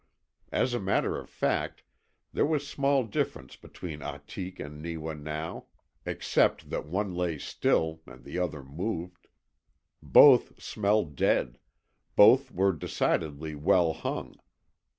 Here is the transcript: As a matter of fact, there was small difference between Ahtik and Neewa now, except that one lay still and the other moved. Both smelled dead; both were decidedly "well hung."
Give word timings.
As 0.51 0.73
a 0.73 0.79
matter 0.79 1.15
of 1.19 1.29
fact, 1.29 1.83
there 2.33 2.43
was 2.43 2.67
small 2.67 3.03
difference 3.03 3.55
between 3.55 3.99
Ahtik 3.99 4.59
and 4.59 4.81
Neewa 4.81 5.13
now, 5.13 5.67
except 6.07 6.71
that 6.71 6.87
one 6.87 7.13
lay 7.13 7.37
still 7.37 8.01
and 8.07 8.23
the 8.23 8.39
other 8.39 8.63
moved. 8.63 9.27
Both 10.01 10.59
smelled 10.59 11.15
dead; 11.15 11.59
both 12.15 12.49
were 12.49 12.73
decidedly 12.73 13.53
"well 13.53 13.93
hung." 13.93 14.37